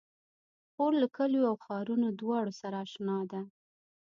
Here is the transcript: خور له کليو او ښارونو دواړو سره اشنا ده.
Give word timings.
خور 0.71 0.93
له 1.01 1.07
کليو 1.17 1.43
او 1.51 1.55
ښارونو 1.65 2.07
دواړو 2.21 2.51
سره 2.61 2.75
اشنا 2.85 3.17
ده. 3.31 3.41